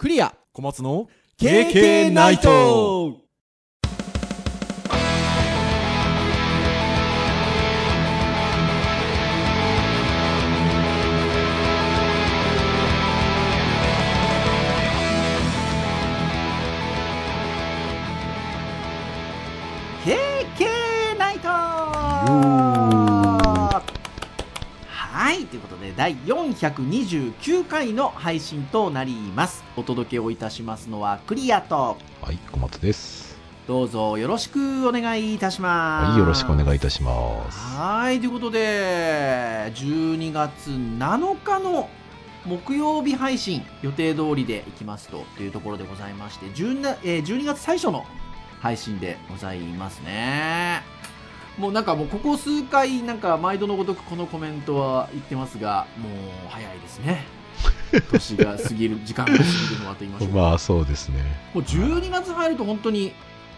[0.00, 0.34] クリア。
[0.54, 3.18] 小松の KK ナイト
[26.00, 33.36] 第429回の配信となりますお届けをいたしますのはクリアとはい、小松です。
[33.68, 37.58] どうぞよろしくお願いいたしますはい、よろしくお願いいたします。
[37.76, 41.90] はいということで12月7日の
[42.46, 48.06] 木曜日配信予定通りでいきますとというところでございまして 12, なえー12月最初の
[48.60, 50.82] 配信でございますね
[51.58, 56.12] もうなんかもうここ数回なんか毎度のごとくこのコメントは言ってますがもう
[56.48, 57.24] 早いですね
[58.12, 59.44] 年が過ぎる時間が過ぎ
[59.76, 61.22] るのはと言いましょうかまあ、そうですね。
[61.54, 63.12] もう12月入ると本当に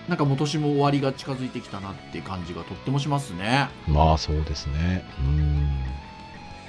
[0.09, 5.05] なんかもう年も終わりが近づいてきたなっていう感じがとってもしますねまあ、そうですね。
[5.21, 5.69] うん。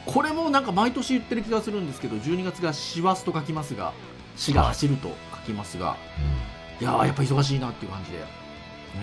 [0.05, 3.93] これもなんか毎年言ってる気がするんですけど12月が師走と書きますが
[4.35, 5.95] 死が走ると書きますが、
[6.81, 8.25] い、やーやっぱ忙しいなっていう感じでね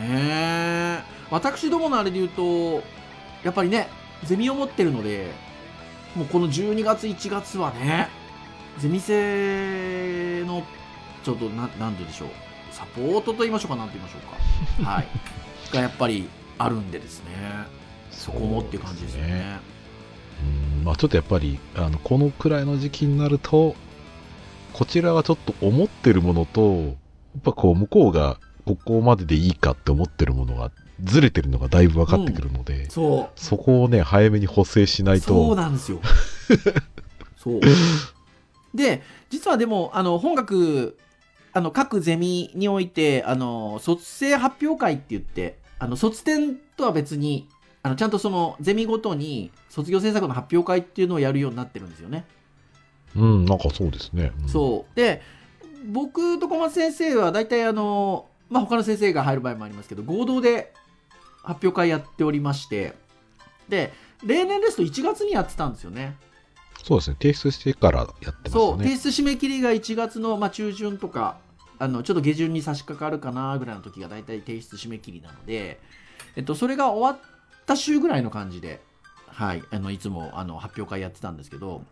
[0.03, 2.83] え私どものあれで言うと
[3.45, 3.89] やっぱりね
[4.25, 5.31] ゼミを持ってるので
[6.14, 8.09] もうこの12月1月はね
[8.78, 10.64] ゼミ生の
[11.25, 12.28] ちょっとななんてでしょう。
[12.72, 14.89] サポートと言いましょうかなんて言いましょうか。
[14.91, 15.06] はい。
[15.72, 16.28] がやっぱり
[16.59, 17.31] あるんでですね。
[18.11, 19.59] そこもっていう感じですよね。
[20.78, 20.84] うん。
[20.84, 23.77] まあ、ちょっとやっぱり、あの、このくらいの時期になると、
[24.72, 30.70] こちらがちょっと思ってるものと、やっぱこう、向こうがここまででいいかって思ってるものが
[31.03, 36.01] ずれてるのがだいぶ分かってくるので、そうそこをね、早めに補正しないそうと、なんですよ。
[37.37, 37.61] そう。
[38.75, 40.98] で、実はでも、あの、本学、
[41.53, 47.48] あの、各ゼミにおいて、あの、卒生発表会って言って、あの、卒展とは別に、
[47.83, 52.25] あの、ちゃんとその、ゼミごとに、卒業制作の発表会っていうのをやるようになってるんですよね。
[53.16, 54.33] うん、なんかそうですね。
[54.43, 54.97] うんそう。
[54.97, 55.22] で、
[55.87, 60.75] 僕と小松先生は、大体あの、まあ、他の先生が入る場合もありますけど、合同で
[61.43, 62.95] 発表会やっておりまして、
[63.69, 63.93] で、
[64.25, 66.17] 例年ですと1月にやってたんですよね。
[66.83, 67.17] そうですね。
[67.21, 68.78] 提出してからやってますそう。
[68.78, 71.39] 提出締め切りが1月の、まあ、中旬とか、
[71.78, 75.81] あのちょっと下旬に差し掛かるかなぐらいの時が大体提出締め切りなので、
[76.37, 77.31] えっと、それが終わっ
[77.65, 78.83] た週ぐらいの感じで、
[79.27, 81.83] はい、あのいつもあの発表会やってたんですけど、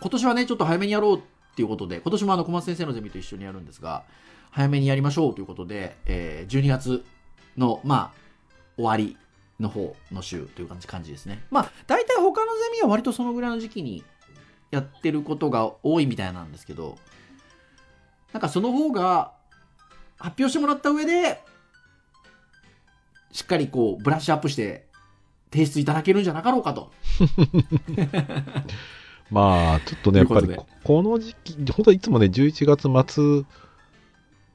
[0.00, 1.20] 今年はね、ちょっと早めにやろうっ
[1.56, 4.04] ていうことで、今年もあの小松先生のゼミと一緒にやるんですが、
[4.50, 7.04] 早めにやりましょうということで、えー12月
[7.60, 8.18] の、まあ、
[8.76, 9.16] 終わり
[9.60, 11.44] の方の週という感じ感じですね。
[11.50, 14.02] まあ、大体他のゼミは割とそのぐらいの時期に
[14.70, 16.98] やってることが多いみたいなんですけど、
[18.32, 19.32] なんかその方が
[20.18, 21.40] 発表してもらった上で、
[23.32, 24.86] しっかりこうブラッシュアップして
[25.52, 26.90] 提出いただけるんじゃなかろうかと。
[29.30, 33.44] まあ、ちょっとね、やっぱりこの時期、本当はいつもね、11月末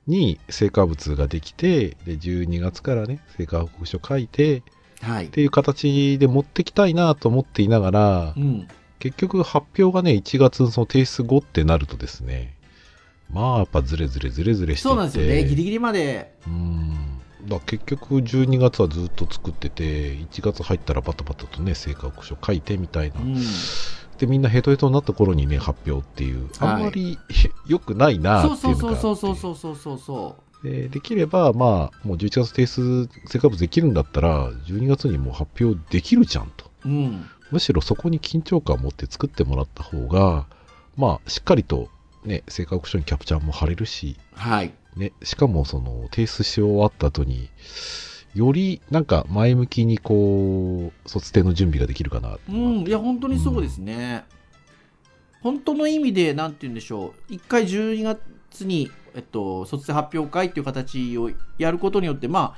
[0.07, 4.63] に成果物ができて、で、12月からね、成果報告書書いて、
[5.01, 5.29] はいっ。
[5.29, 8.67] ていう形で持ってきたいなと思っていながらう、ん。
[8.99, 12.55] 結局発表がね、1月のその提出後ってなるとですね、
[13.31, 15.44] まあ、やっぱずれずれずれずれしてそうなんですよね。
[15.44, 16.33] ギリギリまで。
[16.47, 17.21] うん。
[17.47, 23.21] だ結局12月はずっと作ってて、1月入ったらバタバタとね、成果報告書書いてみたいな。
[23.21, 23.38] うん。
[24.17, 27.17] で、みんなヘトヘトになった頃にね、発表っていう、あんまり
[27.67, 30.67] 良くないなっていそううのがそうそうそうそうそうそう。
[30.67, 36.71] でできれば、まあ、もう11月提出成果物できるんだったら、12月にもう発表できるじゃんと。
[36.85, 37.25] うん。
[37.51, 40.47] むしろそこに緊張感を持って作ってもらった方が、
[40.97, 41.89] まあ、しっかりと、
[42.23, 44.73] ね、成果書にキャプチャーも貼れるし、はい。
[44.95, 47.49] ね、しかもその提出し終わった後に、
[48.35, 52.85] よりなんか前向きにこう、卒展の準備ができるかなうん。
[52.85, 54.25] いや、本当にそうですね。
[55.41, 57.34] 本当の意味で、なんて言うんでしょう。
[57.34, 62.56] 一回12月に、えっと、卒生発表会っていう形をやることによって、ま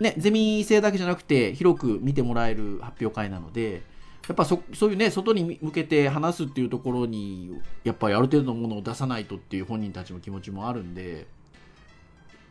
[0.00, 3.82] あ、ね、ゼミ生だけじゃなくて、広く見てもらえる発表会なので、
[4.28, 11.26] やっぱそそういうね、外に向けて話すっていうところに、やっぱりある程度のものを出さないとっていう本人たちの気持ちもあるんで、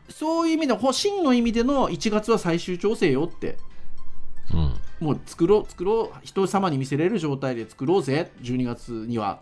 [0.09, 3.57] そういう意味で、ほ真の意味での1月は最終調整よって。
[4.53, 4.73] うん。
[4.99, 9.39] もう作ろう作ろう人様に見せれる状態で作ろうぜ12月には。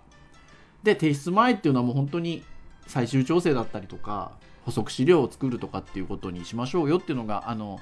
[0.81, 2.44] で提出前っていうのはもう本当に
[2.88, 4.31] 最終調整だったりとか
[4.65, 7.80] 補足資料を作るとかっていうことにしましょうよっていうのがあの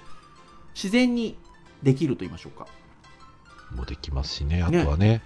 [0.76, 1.38] 自然に
[1.82, 2.68] できると言いましょうか。
[3.76, 5.22] もできますしね、あとはね、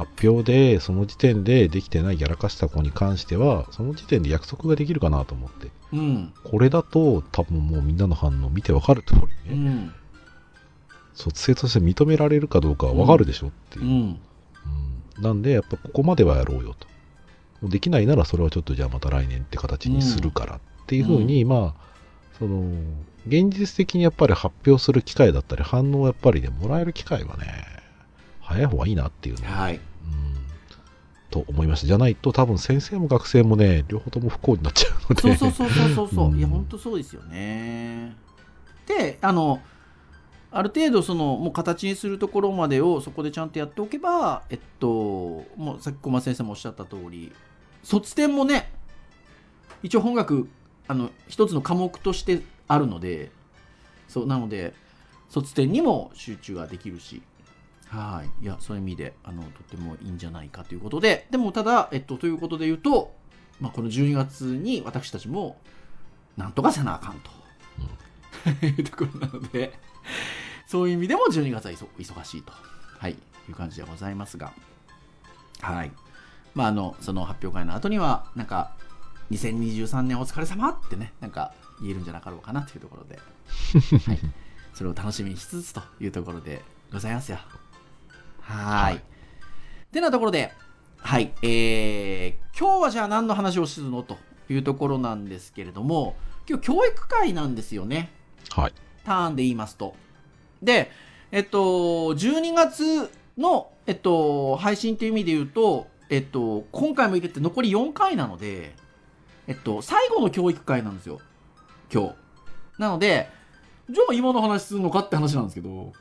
[0.00, 5.68] 発表でその時点でできてないやらかした子に関してはその時点で約束ができるかなと思って。
[5.92, 6.32] うん。
[6.44, 9.14] これだと多分もうみんなの反応見てわかる通
[9.46, 9.92] りね、うん。
[11.14, 13.84] 卒生として認められるかどうかはわかるでしょっていう。
[13.84, 13.90] う、ん。
[15.18, 15.22] うん。
[15.22, 16.74] なんでやっぱここまではやろうよ
[17.60, 17.68] と。
[17.68, 21.90] できないならそれはちょっとじゃあまた来年って形にするからっていうふうに、まあ
[22.38, 22.62] その
[23.26, 27.66] 現実的にやっぱり発表する機会だったり反応をやっぱりねもらえる機会はね
[28.40, 29.74] 早い方がいいなっていうのははい。
[29.74, 29.89] うん
[31.30, 31.86] と思いました。
[31.86, 35.22] じゃないと多分先生も学生もね、両方とも不幸になっちゃうので。
[35.22, 38.16] そうそうそうそうそうそう、うんいや本当そうですよね
[38.86, 39.60] であの
[40.52, 44.88] ある程度そのもう形にするところまでをそこでちゃんとやっておけばえっと
[45.56, 47.32] もうさっき小松先生もおっしゃった通り
[47.84, 48.70] 卒展もね
[49.82, 50.48] 一応本学
[50.88, 53.30] あの一つの科目としてあるので
[54.08, 54.74] そうなので
[55.28, 57.22] 卒展にも集中ができるし
[57.90, 58.44] はい。
[58.44, 61.26] いやそういう意味であのとてもいいんじゃないかということで。
[61.30, 63.12] でもただ、えっと、ということで言うと、
[63.60, 65.58] まあ、この12月に私たちも
[66.36, 69.72] なんとかせなあかんと、いうところなので
[70.66, 72.52] そういう意味でも12月は忙忙しいと、
[72.98, 73.16] はい、い
[73.50, 74.52] う感じでございますが。
[75.60, 75.90] はい。
[76.54, 78.72] まああのその発表会の後にはなんか
[79.32, 83.18] 2023年お疲れ様ってねなんか言えるんじゃなかろうかなというところで、
[84.06, 84.18] はい、
[84.74, 87.38] それを楽しみにしつつというところでございますよ
[88.50, 89.02] はーいはい
[89.92, 90.52] てなところで
[90.98, 94.02] はいえー、今日はじゃあ何の話をするの？
[94.02, 94.18] と
[94.48, 96.16] いうところなんですけれども
[96.48, 98.10] 今日教育会なんですよね
[98.50, 98.72] はい。
[99.04, 99.94] ターンで言いますと。
[100.62, 100.90] で、
[101.30, 101.58] えっと、
[102.14, 108.74] 12月の、えっと、配信という意味で言うと、えっと、今回も入れて残り4回なので、
[109.46, 111.20] えっと、最後の教育会なんですよ。
[111.92, 112.14] 今日。
[112.78, 113.28] なので、
[113.88, 115.92] じゃあ今の話するのかって話なんですけど、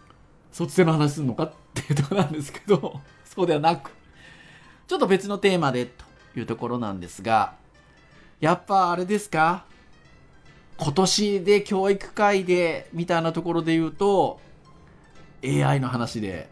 [0.51, 3.91] 卒生の話するのかっていうところなんですけど、 そうではなく、
[4.87, 6.05] ちょっと別のテーマでと
[6.39, 7.53] いうところなんですが、
[8.39, 9.65] やっぱあれですか？
[10.77, 14.39] 今年で教育界でみたいなところで言うと
[15.43, 16.47] AI の話で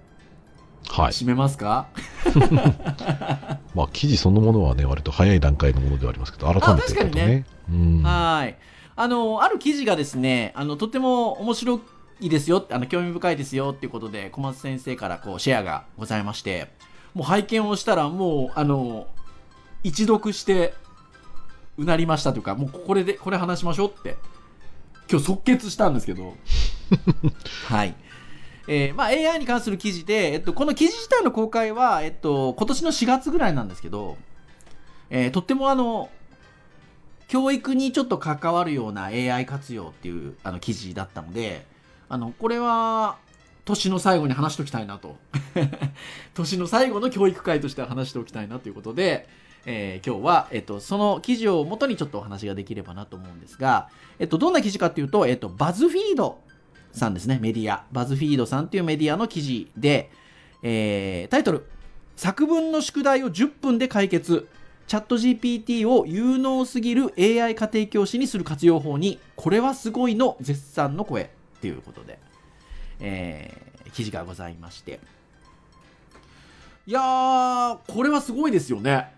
[0.90, 1.12] はい。
[1.14, 1.88] 締めますか、
[3.74, 7.46] まあ、記事そのものはね、割と早い段階のものではありますけど、改めて言うとね。
[7.70, 8.04] うん。
[8.04, 8.58] はい
[9.00, 11.80] あのある記事がですねあのとても面白
[12.20, 16.70] いですよあの興味深いですよっていうことで小松先生からこうシェアがございまして
[17.14, 19.08] もう拝見をしたらもうあの
[19.84, 20.74] 一読して
[21.78, 24.18] うなりましたというかもうこれでこれ話しましょうって
[25.10, 26.36] 今日即決したんですけど。
[27.68, 27.96] はい。
[28.70, 34.18] えーまあ、AI に関する記事で、えっと、この記事自体の公開は、えっと、今年の4月ぐらいなんですけど、
[35.10, 36.10] えーとってもあの
[37.30, 41.66] 教育にちょっと関わるような AI 活用っていうあの記事だったので
[42.10, 43.18] あのこれは
[43.66, 45.18] 年の最後に話しておきたいなと。
[46.34, 49.28] 年の最後の教育会としては話しておきたいなということで、
[49.66, 53.90] えー今日は、えっと、その記事をもとにちょっとお話ができればなと思うんですが、
[54.20, 56.40] えっと、どんな記事かっていうと、えっと、バズフィード
[56.94, 57.84] さんですねメディア。
[57.92, 60.10] バズフィードさんっていうメディアの記事で、
[60.64, 61.66] えータイトル
[62.16, 64.48] 作文の宿題を10分で解決。
[64.88, 71.30] チャット GPT を有能すぎる AI 家庭教師にする活用法にこれはすごいの絶賛の声。
[71.58, 72.20] っていうことで、
[73.00, 75.00] えー記事がございまして
[76.86, 79.12] いやーこれはすごいですよね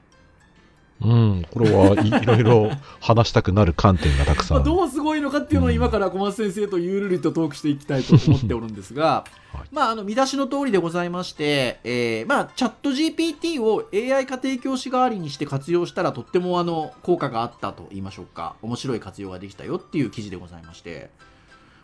[1.01, 1.45] うん。
[1.51, 4.65] これはい いろいろ話したくなる観点がたくさまあん。
[4.65, 21.09] どうすごいのかっていうのを今から小松先生とゆるりとトークしていきたいと思っておるんですが、はいまあ、あの見出しの通りでございまして、えーまあ、チャット GPT を AI 家庭教師代わりにして活用したらとってもあの効果があったと言いましょうか面白い活用ができたよっていう記事でございまして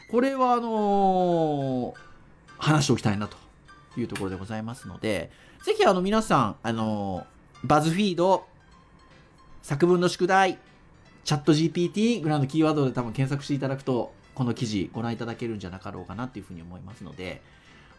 [0.09, 2.05] これはあのー
[2.57, 3.37] 話しておきたいなと
[3.97, 5.29] いうところでございますので
[5.65, 8.45] ぜひあの皆さん、あのーバズフィード
[9.63, 10.59] 作文の宿題
[11.25, 17.41] チャット GPT ぐらいのキーワードで多分検索していただくと、この記事ご覧いただけるんじゃなかろうかなっていうふうに思いますので、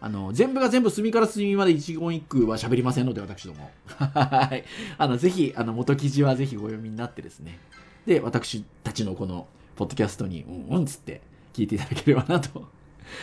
[0.01, 3.69] あの、全部が全部隅から隅まで一言一句は喋りませんので、私ども。
[3.99, 4.65] はい。
[4.97, 7.59] あの、ぜひ、あの、元記事はぜひご読みになってですね。
[8.07, 11.21] で、私たちのこの、ポッドキャストに、うんうんっつって
[11.57, 12.69] 聞いていただければな、と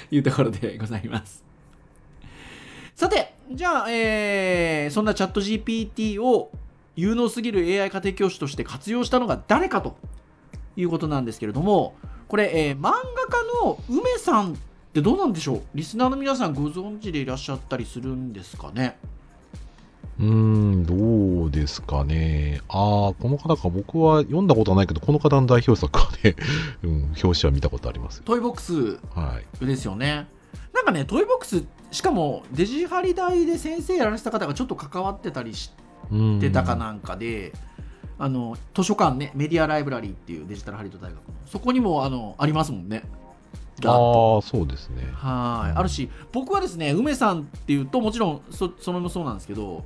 [0.10, 1.44] いうところでございます。
[2.96, 6.52] さて、じゃあ、えー、そんなチャット GPT を
[6.96, 9.96] 有能すぎる AI 家庭教師として活用したのが誰かと
[10.76, 11.96] いうことなんですけれども、
[12.28, 13.04] これ、えー漫画家
[13.64, 14.56] の梅さんっ
[14.94, 15.62] てどうなんでしょう？
[15.76, 18.98] リスナーの皆さんご存知でいらっしゃったりするんですかね？
[20.20, 22.62] うーん、どうですかね。
[22.70, 26.36] ああ、この方か、僕は読んだことはないけど、この方の代表作はね、
[26.84, 28.22] うん、表紙は見たことあります。
[28.22, 29.66] トイボックスはい。
[29.66, 30.28] ですよね。
[30.74, 35.72] なんかねトイボックスしかもデジハリ大で先生やられてた方がちょっと関わってたりし
[36.42, 37.54] てたかなんかで、
[38.18, 43.04] あの図書館ねメディアライブラリーっていうデジタルハリウッド大学のそこにもあのありますもんね
[43.86, 49.86] ああそうですねはい、うんあるし僕はですね梅さんっていうともちろんそそれもそうなんですけど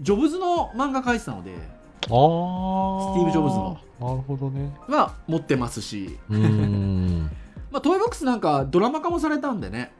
[0.00, 3.80] ジョブズの漫画描いてたのでああスティーブジョブズの。
[3.98, 4.70] なるほどね。
[4.88, 9.92] は持ってますし、 まあ、トイボックスなんかドラマ化もされたんでね。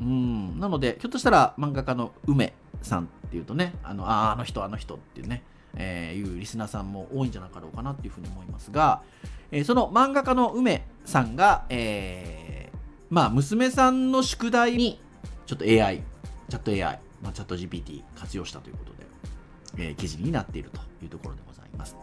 [0.00, 0.58] うん。
[0.60, 5.42] なのでひょっとしたら漫画家の梅さんっていうとねあのあーあの人あの人っていうね、
[5.74, 9.02] えーいうリスナーさんも多いんじゃなかろうかなっていうふうに思いますが、
[9.50, 12.78] えーその漫画家の梅さんが、えー
[13.10, 15.00] まあ娘さんの宿題に
[15.46, 16.02] ちょっと AI
[16.48, 18.99] チャット AI、まあ、チャット GPT 活用したということで、
[19.80, 21.96] えー記事になっているというところでございます。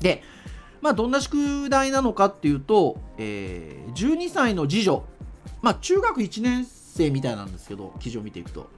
[0.00, 0.22] で
[0.80, 5.04] まあどんな宿題なのかっていうと、えー12歳の次女。
[5.60, 8.70] まあ中学1年生みたいなんですけど記事を見ていくと。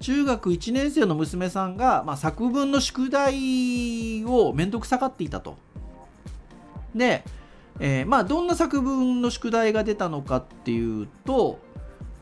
[0.00, 5.56] 中学1年生の娘さんが、まあ、作文の宿題を面倒くさがっていたと。
[6.92, 7.24] で、
[7.78, 11.60] えーまあ、どんな作文の宿題が出たのかっていうと、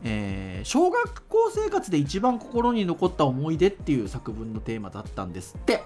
[0.03, 5.83] えー小学校生活で一番心に残った思い出っていう作文のテーマだったんですって。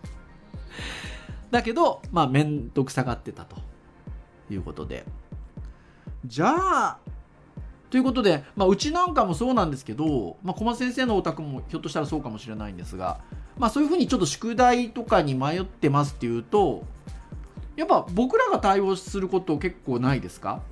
[1.50, 3.56] だけど、まあ、面倒くさがってたと
[4.50, 5.04] いうことで。
[6.24, 6.98] じゃあ、
[7.90, 13.20] ということで、まあ、うちなんかもそうなんですけど、まあ、小松先生のお宅もひょっとしたらそうかもしれないんですが、
[13.58, 16.84] まあ、そういうふうにちょっと宿題とかに迷ってますっていうと
[17.76, 20.62] やっぱ僕らが対応すること結構ないですか？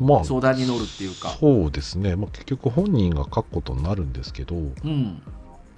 [0.00, 1.28] まあ相談に乗るっていうか。
[1.28, 5.22] そうですね、まあ、結局本人が書くことになるんですけどうん、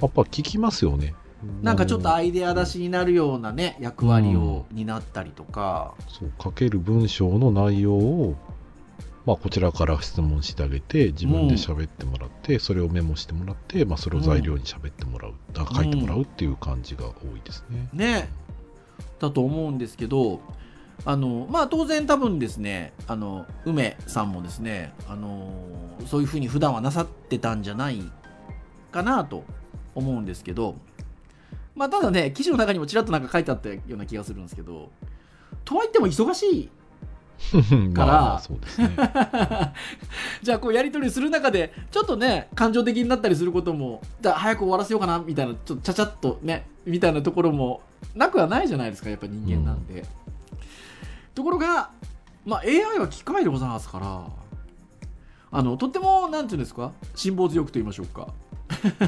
[0.01, 1.15] やっぱ聞きますよね。
[1.61, 8.37] なんかちょっとアイデア出しになるようなね役割を担ったりとか、そう書ける文章の内容を、
[9.27, 17.89] まあ、こちらから質問してあげて自分で喋ってもらって、それをメモしてもらって、まあ、それを材料に喋ってもらう、あ書いてもらうっていう感じが多いですね。
[17.93, 18.29] ね。
[19.19, 20.41] だと思うんですけど
[21.05, 25.53] あのまあ当然多分ですねあの梅さんもですねあの
[26.07, 28.01] そういうふうに普段はなさってたんじゃない
[28.93, 29.45] かなと
[29.95, 30.77] 思うんですけど
[31.75, 34.91] まあただね記事の中にもちらっとなんか書いてあったような気がするんですけど
[35.65, 36.71] とはいっても忙しい
[37.95, 38.91] まあまあそうですね。
[40.43, 47.83] じゃあこうやり取りする中でちょっとね感情的になったりすることもだ早く終わらせようかなみたいなちょっとちゃちゃっとねみたいなところも
[48.15, 50.05] なくはないじゃないですかやっぱ人間なんで、
[51.35, 51.91] ところが、
[52.45, 54.27] まあ、AI は機械でございますから
[55.55, 58.29] あのとってもなんていうんですか辛抱強くと言いましょうか。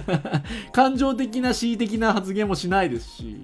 [0.73, 3.43] 感情的な恣意的な発言もしないですし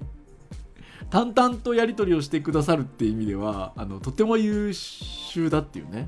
[1.09, 6.07] 淡々とやり取りをしてくださるっていう意味ではあのとても優秀だっていうね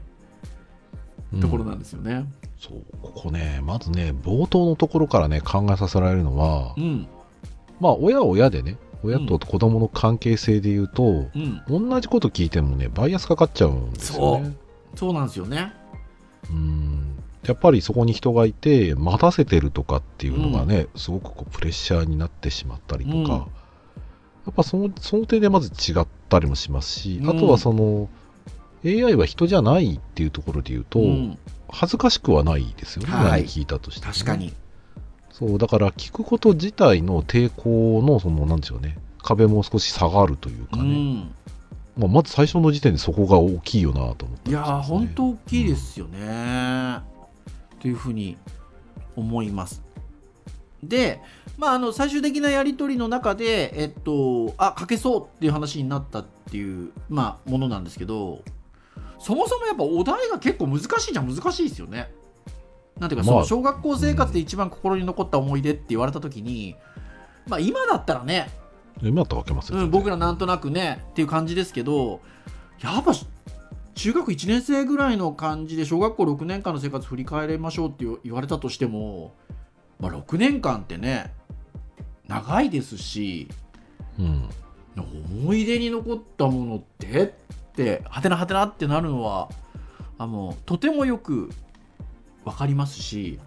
[1.41, 2.25] ところなんですよね。
[2.59, 7.07] そうここねまずね冒頭のところからね考えさせられるのは、うん。
[7.79, 14.55] まあ親は親でね親と子供の関係性で言うと、うん、同じこと聞いてもねバイアスかかっちゃうんですよね。
[14.95, 15.13] そう。
[15.13, 15.73] なんですよね。
[16.49, 17.23] うん。
[17.45, 23.27] やっぱりそこに人がいて待たせてるとかっていうのがね、すごくこうプレッシャーになってしまったりとか、うん。
[23.27, 23.45] や
[24.51, 27.29] っぱそのその点でまず違ったりもしますし、うん。
[27.29, 28.09] あとはその
[28.85, 31.37] AI は人じゃないっていうところで言うと、うん。
[31.69, 33.41] 恥ずかしくはないですよね、はい。
[33.41, 34.53] 何聞いたとしてもね、確かに。
[35.45, 41.35] そうだから聞くこと自体の抵抗のそのなんでしょうね壁も少し下がるというかね、うん、
[41.97, 47.01] まあ、まず最初の時点でそこが大きいよなと思っていやー、本当大きいですよね。
[47.81, 48.37] というふうに
[49.15, 49.81] 思います。
[50.81, 51.21] で、
[51.57, 58.43] まあ、あの最終的なやり取りの中で、えっと、あ書けそうっていう話になったっていう、まあ、ものなんですけど、
[59.19, 62.11] そもそもやっぱお題が結構難しいじゃ難しいですよね。
[62.99, 63.45] なんていうか、まあ。
[63.45, 66.75] その小学校生活で一番心に残った思い出って言われたときに、
[67.47, 68.49] まあ、今だったらね、
[69.01, 72.21] 今だったら分けますよ、うん、僕らなんとなくねっていう感じですけど
[72.79, 73.13] やっぱ
[73.95, 79.33] 中学1年生ぐらいの感じで小学校6年間の生活振り返りましょうって言われたとしても、
[79.99, 81.33] まあ、6年間ってね
[82.27, 83.47] 長いですし
[84.19, 84.49] うん。
[84.95, 87.31] 思い出に残ったものってっ
[87.75, 89.49] てはてなはてなってなるのは
[90.19, 91.49] あのとてもよく
[92.45, 93.39] 分かりますし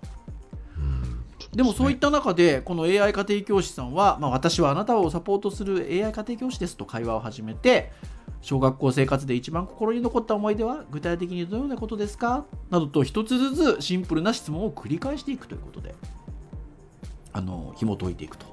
[0.76, 1.24] うん。
[1.52, 7.92] でもそういった中でこの AI 家庭教師さんは、まあ、私はあなたをサポートする AI 家庭教師ですと会話を始めて
[8.42, 12.44] 小学校生活で一番心に残った思い出は具体的にどのようなことですか？
[12.70, 15.94] などと一つずつシンプルな質問を繰り返していくということで
[17.32, 18.46] あの紐解いていくと。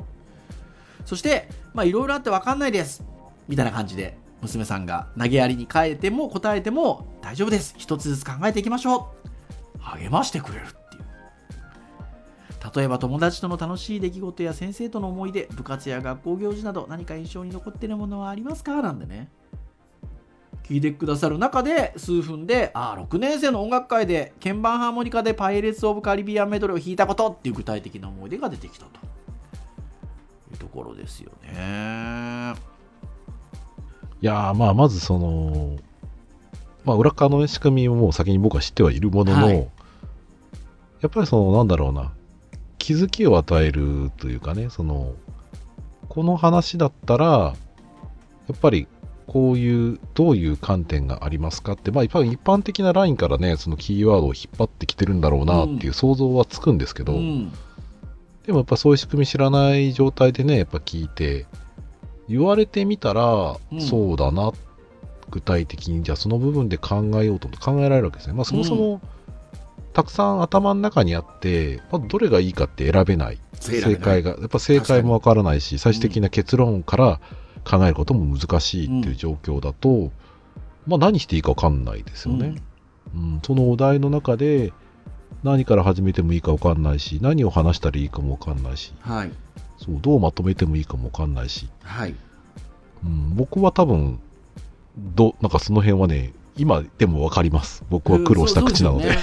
[1.06, 3.04] そしてまあいろいろあって分かんないです
[3.48, 7.76] みたいな感じで娘さんが投げやりに変えても答えても大丈夫です。
[7.78, 9.30] 一つずつ考えていきましょう
[9.84, 11.04] 励ましてくれるっていう。
[12.76, 18.82] 例えば友達との楽しい出来事や先生との思い出部活や学校行事など何か印象に残ってるものはありますか？
[18.82, 19.30] なんでね。
[20.64, 29.00] 聞いてくださる中で数分でああ6年生の音楽会で鍵盤ハーモニカでパイレーツ・オブ・カリビアンメドレーを弾いたことっていう具体的な思い出が出てきたと。
[30.52, 32.54] いうところですよね。
[34.22, 35.76] いやまあまずその、
[36.86, 39.70] まあ、裏側の仕組みをもう先に僕は知ってはいるものの、はい。
[41.02, 42.12] やっぱりそのなんだろうな。
[42.84, 45.14] 気づきを与えるというかねその
[46.10, 47.54] この話だったらや
[48.52, 48.88] っぱり
[49.26, 57.54] こういうどういう観点がありますかってまあ一般一般的なラインからねそのキーワードを引っ張ってきてるんだろうなっていう想像はつくんですけど、うん。
[58.46, 61.46] でもやっぱそういう仕組み知らない状態でねやっぱ聞いて
[62.28, 63.80] 言われてみたら、うん。
[63.82, 64.52] そうだな
[65.30, 68.34] 具体的にじゃあその部分で考えようと考えられるわけですね。
[68.34, 69.02] まあそもそも、
[69.94, 73.40] たくさん頭の中にあって、まあ、どれがいいかって選べない。
[73.60, 77.22] 正解がやっぱ正解もわからないし最終的な結論から
[77.64, 80.12] 考えることも難しいっていう状況だと、
[80.86, 82.62] まあ何していいかわかんないですよね。
[83.16, 84.74] うん、そのお題の中で
[85.44, 89.32] 何から始めてもいいか分かんないし何を話したらいいかも分かんないしはい。
[89.78, 92.16] そうどうまとめてもいいかも分かんないし、はい。
[93.04, 94.20] うん、僕は多分
[94.98, 97.84] どなんかその辺はね今でも分かります。
[97.90, 99.18] 僕は苦労した口なので,、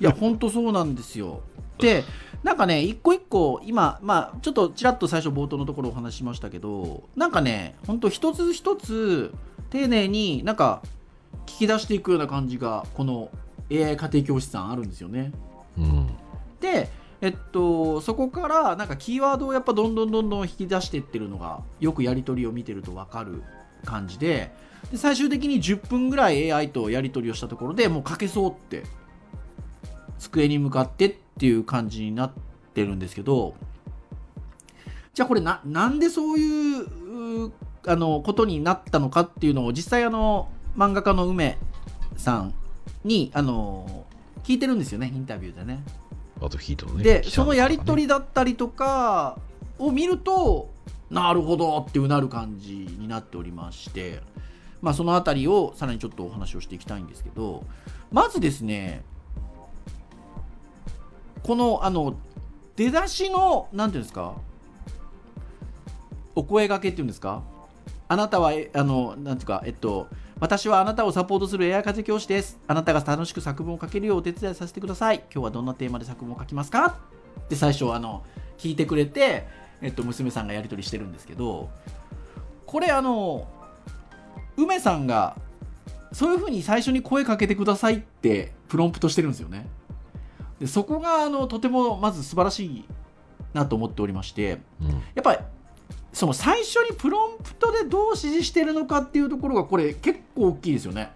[0.00, 1.40] いや本当そうなんですよ。
[1.78, 2.04] で
[2.42, 9.32] なんかね一個一個今まあちょっとちらっと最初冒頭のところお話ししましたけどなんかね本当一つ一つ
[9.70, 10.82] 丁寧になんか
[11.46, 13.30] 聞き出していくような感じがこの
[13.70, 15.32] AI 家庭教師さんあるんですよね。
[15.78, 16.06] うん。
[16.60, 16.88] で
[17.22, 23.42] えっと、そこからなんかキーワードをやっぱどんどんどんどん引き出していってるのがよくやり取りを見てると分かる
[23.84, 24.52] 感じで
[24.90, 28.84] で最終的に10分ぐらい AI とやり取りをしたところでもう書けそうって
[30.18, 32.32] 机に向かってっていう感じになっ
[32.74, 33.54] てるんですけど
[35.14, 37.52] じゃあこれななんでそういうう
[37.86, 41.58] あのことになったのかっていうのを実際あの漫画家の梅
[42.16, 42.54] さん
[43.04, 44.06] にあの
[44.44, 45.82] 聞いてるんですよねインタビューでね。
[46.42, 49.38] あとヒートのねでそのやり取りりだったりとか
[49.78, 50.70] を見ると
[51.10, 54.22] なるほどってうなる感じになっておりまして、
[54.82, 57.64] まあ、そのあたりをさらにちょっとお話をしていきたいんですけど
[58.10, 59.02] まずですね
[61.42, 62.16] このあの
[62.76, 64.34] 出だしのなんていうんですか
[66.34, 67.42] お声掛けっていうんですか
[68.08, 70.08] あなたはあのなんていうかえっと
[70.40, 72.58] 私はあなたをサポートするエア風教師です。
[72.66, 75.16] あなたが楽しく作文を書けるようお手伝いさせてください。
[75.30, 76.98] 今日はどんなテーマで作文を書きますか？
[77.40, 78.24] って最初あの
[78.56, 79.46] 聞いてくれて、
[79.82, 81.68] えっと、娘さんがやり取りしてるんですけど、
[82.64, 83.48] これあの、
[84.56, 85.36] 梅さんが
[86.12, 89.66] そういうふうに最初に声かけてくださいってプロンプトしてるんですよね。
[90.58, 92.84] でそこがあのとてもまず素晴らしい
[93.54, 94.88] なと思っておりまして、うん。
[94.90, 95.38] やっぱり
[96.12, 101.10] その最初にプロンプトでどう指示してるのかっていうところがこれ結構大きいですよね。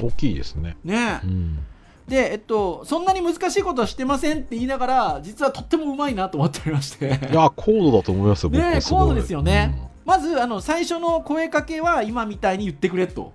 [0.00, 1.20] 大きいですね、ね。
[1.24, 1.58] うん、
[2.06, 7.18] で、えっと、そんなに難しいことはしてませんって言いながら実はとってもうまいなと思っておりまして。
[7.32, 13.34] いや高度だと思いますよ僕ね高度ですよね、まずあの最初の声かけは今みたいに言ってくれと。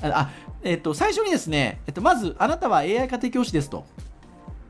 [0.00, 0.30] ああ
[0.62, 3.84] えっと、最初にですね、えっと、まずあなたは AI 家庭教師ですと。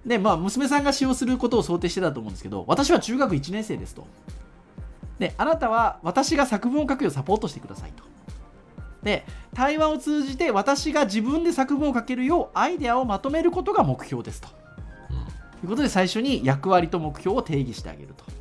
[0.06, 4.06] で、まあ、娘さんが使用することを想定してたと思うんですけど、私は中学1年生ですと。
[5.18, 8.04] で、あなたは私が作文を書くようサポートしてくださいと。
[9.02, 14.48] で、対話を通じて私が自分で作文を書けるようアイデアをまとめることが目標ですと。
[15.10, 15.26] うん
[15.60, 18.37] ということで最初に役割と目標を定義してあげると。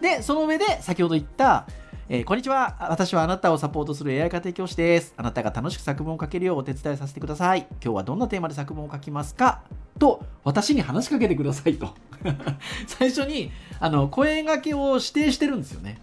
[0.00, 1.66] で、その上で先ほど言った、
[2.08, 2.76] えーこんにちは。
[2.80, 5.12] 私はあなたをサポートする AI 家庭教師です。
[5.16, 7.66] あなたが楽しく作文を書けるようお手伝いさせてください。
[7.82, 9.62] 今日はどんなテーマで作文を書きますか？
[9.98, 11.88] と、私に話しかけてくださいと。
[12.86, 15.98] 最初にあの声掛けを指定してるんですよね。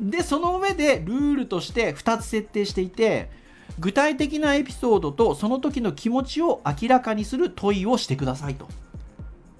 [0.00, 3.30] で、その上でルールとして2つ設定していて、
[3.78, 8.66] 具体的なエピソードとその時の気持ちを明らかにする問いをしてくださいと。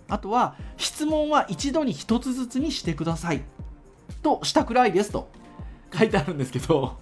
[0.08, 3.42] あとは、質問は一度に一つずつにしてください。
[4.22, 5.28] としたくらいですと
[5.96, 6.96] 書いてあるんですけど、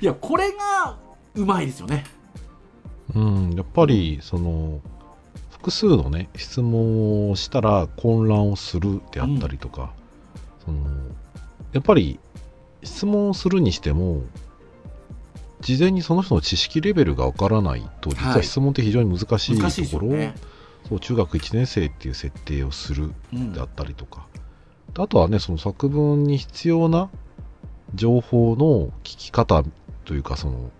[0.00, 0.98] いや、これが
[1.34, 2.04] うまいですよね。
[3.14, 4.80] うん、やっぱりその
[5.50, 9.92] 複数のね質問をしたら混乱をするであったりとか、
[10.64, 10.80] その
[11.72, 12.18] やっぱり
[12.82, 14.22] 質問をするにしても
[15.60, 20.34] 事前にその人の知識レベルがわからないと実ははい質問って非常に難しいところを、よね。
[20.92, 23.52] そう中学1年生っていう設定をするうん。
[23.52, 24.26] であったりとか、
[24.98, 27.08] あとはねその作文に必要な
[27.94, 29.64] 情報の聞き方
[30.04, 30.70] というかその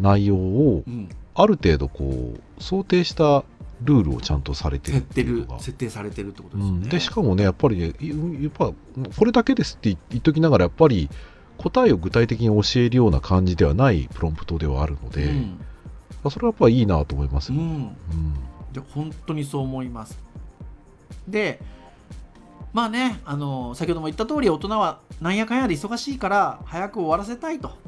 [0.00, 1.08] 内容をうん。
[1.36, 3.42] ある程度こう想定した
[3.82, 5.60] ルールをちゃんとされてるていうのが。
[5.60, 6.88] 設定されてるってことうん、ですよね。
[6.90, 8.08] でしかもねやっぱりねい
[8.44, 8.72] やっぱ
[9.16, 11.08] これだけですって言っときながらやっぱり
[11.56, 15.60] 答えを具体的に教えるような感じではないプロンプトではあるので、うん。
[16.30, 17.94] それはやっぱいいなと思いますよ、うん、うん
[18.74, 20.18] で本当にそう思います。
[21.26, 21.60] で
[22.72, 27.78] まあねあの先ほども言った通り大人はなんやかんやで忙しいから早く終わらせたいと。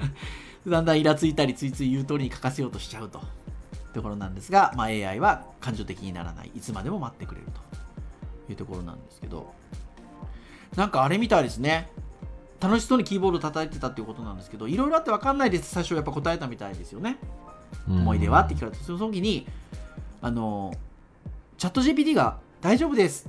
[0.68, 3.20] だんだんイラついたりついつい言う通りに書かせようとしちゃうと。
[3.94, 6.50] ところなんですが、まあ、AI は感情的にならない。
[6.54, 8.52] いつまでも待ってくれると。
[8.52, 9.54] いうところなんですけど。
[10.76, 11.90] なんかあれみたいですね。
[12.60, 15.70] 楽しそうにキーボード叩いてたっていうことなんですけどいろいろあって分かんないです。
[15.70, 17.16] 最初やっぱ答えたみたいですよね。
[17.88, 19.46] 思い出はって聞かれてその時に
[20.22, 20.74] あの
[21.58, 23.28] チャット GPT が大丈夫です。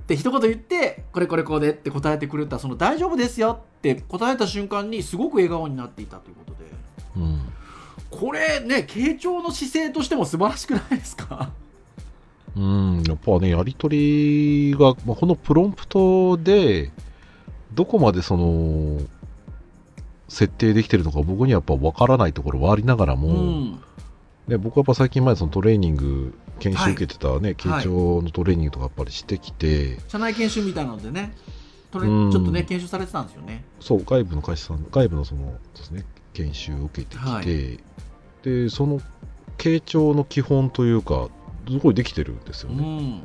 [0.00, 6.58] って一言言ってこれこれこうでって答えてくれたその大丈夫ですよって答えた瞬間にすごく笑顔になっていたということで。
[7.16, 7.40] うん。
[8.10, 11.50] これね傾聴の姿勢としても素晴らしくないですか？
[12.56, 16.90] うん、やっぱね、やりとりが、まあ、このプロンプトで、
[17.72, 18.98] どこまでその、
[20.28, 23.80] 設定できてるのか僕にはやっぱ分からないところはありながらも、うん
[24.48, 27.54] ね、僕はやっぱ最近前そのトレーニング、研修受けてたね、はい。
[27.54, 31.34] 傾聴のトレーニングとかやっぱりしてきて、社内研修みたいなのでね。
[31.90, 32.26] とれちうん。
[32.26, 33.64] ょっとね研修されてたんですよね。
[33.80, 37.80] そう、外部の会社さん、外部のそのですね、研修を受けてきて、はい。
[38.42, 39.00] で、その
[39.58, 41.28] 傾聴の基本というか、
[41.68, 42.82] すごいできてるんですよね。
[42.82, 43.16] うん。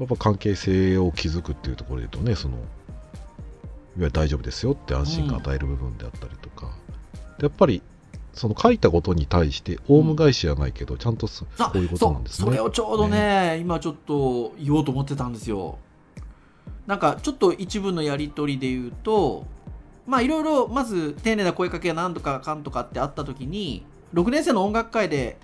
[0.00, 2.62] やっぱ関係性を築くっていうところで言うとね、その、いわ
[3.98, 6.70] ゆる大丈夫ですよって安心感与える部分であったりとか、
[7.38, 7.80] でやっぱり、
[8.34, 12.46] その書いたことに対して、オウム返しじゃないけど、ちゃんとそういうことなんですね。
[12.46, 15.78] それをちょうどね今ちょっと言おうと思ってたんですよ。
[16.86, 19.46] なんかちょっと一部のやり取りで言うと
[20.06, 25.38] まあいろいろまず丁寧な声かけが何とかかんとかってあった時に6年生の音楽会で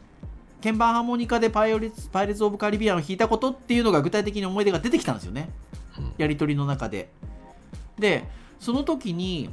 [0.63, 5.49] 鍵盤ハーモニカでパイオリツパイレーツ・オブ・カリビアンを弾いたことっていうのが具体的に思い出が出てきたんですよね。
[5.99, 6.13] うん。
[6.19, 7.09] やり取りの中で。
[7.99, 9.49] でその時に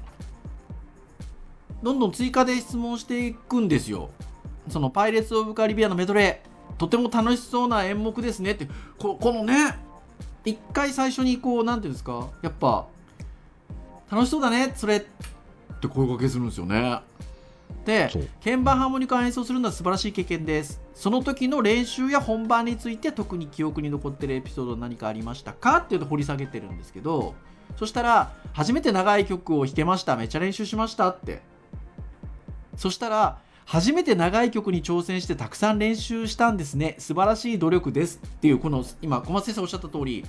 [1.88, 4.10] どんどん追加で質問していくんですよ。
[4.70, 6.76] そのパイレーツ・オブ・カリビアンのメドレー。
[6.76, 8.68] とても楽しそうな演目ですねって。
[9.00, 9.78] ここのね
[10.44, 12.28] 一回最初にこうなんていうんですか？
[12.42, 12.88] やっぱ
[14.12, 15.02] 楽しそうだねそれっ
[15.80, 17.00] て声かけするんですよね。
[17.86, 18.10] で
[18.44, 20.82] 鍵盤ハーモニカを演奏するのは素晴らしい経験です。
[20.94, 25.78] その時の練習や本番について特に記憶に残ってるエピソード何かありましたか？
[25.78, 27.34] っていうと掘り下げてるんですけど
[27.78, 30.18] そしたら初めて長い曲を弾けました。
[30.18, 31.42] めっちゃ練習しましたって
[32.78, 36.96] そしたら初めて長い曲に挑戦してたくさん練習したんですね。
[37.00, 38.22] 素晴らしい努力です。
[38.26, 40.26] っていうこの今小松先生おっしゃった通り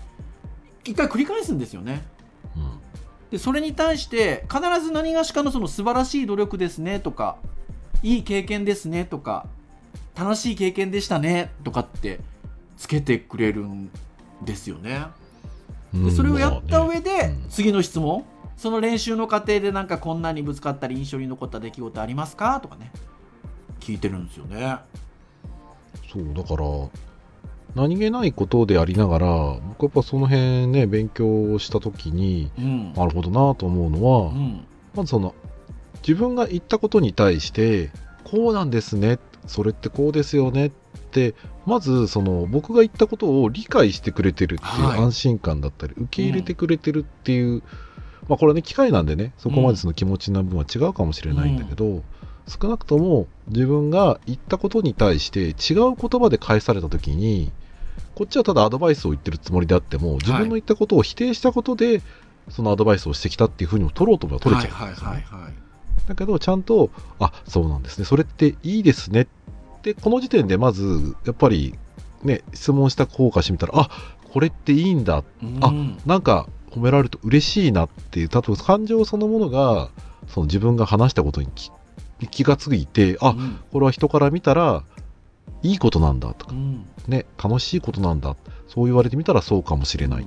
[0.85, 2.03] 一回繰り返すんですよね。
[2.57, 2.81] うん。
[3.31, 7.37] でそれに対して必ず何がしかのその素晴らしい努力ですねとか
[8.03, 9.47] いい経験ですねとか
[10.17, 12.19] 楽しい経験でしたねとかって
[12.77, 13.91] つけてくれるん
[14.43, 15.07] ですよね。
[15.93, 17.51] でそれをやった上で、うん。
[17.51, 18.25] 次の質問
[18.59, 22.61] その練習の過程でなんかこんなにぶつかったり印象に残った出来事ありますか？
[22.61, 22.91] とかね。
[23.79, 24.79] 聞いてるんですよね。
[26.13, 26.67] そう、だから、
[27.77, 29.29] 何気ないことでありながら、
[29.69, 32.93] 僕やっぱその辺ね、勉強したときに、うん。
[32.95, 34.67] なるほどなと思うのは、うん。
[34.95, 35.37] まずその、
[36.03, 37.91] 自分が言ったことに対して、
[38.25, 40.71] こうなんですね、それってこうですよねっ
[41.13, 44.99] て、まずその僕が言ったことを理解してくれてるっていうはい。
[44.99, 47.63] 安心感だったり、受け入れてくれてるっていう、
[48.29, 52.03] まあこれはね、機械なんでね、そこまでその気持ちな部分は違うかもしれないんだけど、
[52.47, 57.53] 少なくとも自分が言ったことに対して違う言葉で返された時に、
[58.15, 62.03] こっちはただアドバイスを言ってるつもりであっても、自分の言ったことを否定したことで、
[62.49, 64.79] そのアドバイスをしてきたっていうふうにも取ろうと思えば取れちゃうん
[66.07, 68.05] だけど、ちゃんと、あ、そうなんですね。
[68.07, 69.23] それっていいですね。
[69.23, 71.79] って、この時点でまず、やっぱり、
[72.23, 73.91] ね、質問した方からしてみたら、あ、
[74.33, 75.23] これっていいんだ。
[75.61, 79.91] あうんなんか、褒められると嬉しいなっていう、多分感情そのものが、
[80.29, 81.71] その自分が話したことに気
[82.31, 84.83] 気がついて、あ、うんこれは人から見たら、
[85.63, 88.37] いいことなんだとか、うんね、楽しいことなんだ。
[88.69, 90.23] そう言われてみたらそうかもしれない。
[90.23, 90.27] っ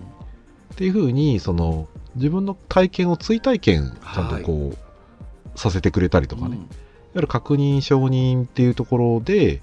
[0.76, 6.56] ていうふうに、その、自分の体験を追体験、ちゃんとこう、させてくれたりとかね。
[6.56, 6.66] いわ
[7.16, 9.60] ゆる確認承認っていうところで、や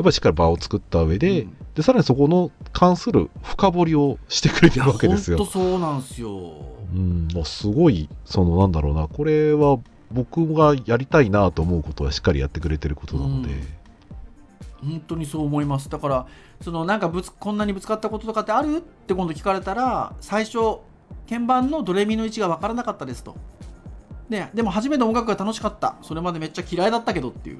[0.00, 1.56] っぱりしっかり場を作った上で、うん。
[1.74, 5.38] で、さらにそこの関する深掘りをしてくれてるわけですよ。
[5.38, 6.52] 本当そうなんですよ。
[6.94, 9.78] うん、すごい、そのなんだろうな、これは
[10.10, 13.50] 僕がやりたいなと思うことはしっかりやってくれてることなので、
[14.80, 15.90] 本当にそう思います。
[15.90, 16.26] だから
[16.62, 18.76] そのなんかぶつこんなにぶつかったこととかってある？
[18.76, 20.78] って今度聞かれたら最初
[21.28, 23.36] 鍵盤のドレミの位置が分からなかったですと、
[24.30, 25.96] ね、でも初めて音楽が楽しかった。
[26.02, 27.58] それまでめっちゃ嫌いだったけどっていう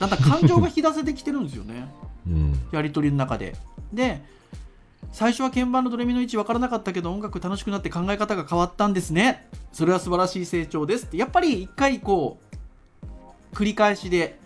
[0.00, 1.88] だんだん感情が引き出せてきてるんですよね。
[2.26, 2.60] うん。
[2.72, 3.54] やり取りの中で。
[3.92, 4.20] で
[5.12, 9.48] 最初は鍵盤のドレミの位置分からなかったけど音楽楽しくなって考え方が変わったんですね。
[9.72, 11.16] それは素晴らしい成長ですって。
[11.16, 12.38] やっぱり一回こ
[13.52, 14.38] う繰り返しで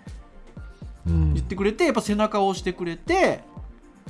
[1.06, 1.34] うん。
[1.34, 3.40] 言ってくれてやっぱ背中を押してくれて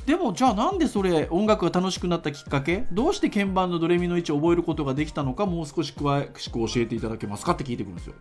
[0.06, 2.86] でもじゃあなんでそれ音楽が楽しくなったきっかけ？
[2.92, 8.14] どうして鍵盤のドレミの位置を覚えることができたのかもう少し詳しく教えていただけますかって聞いてくるんですよ。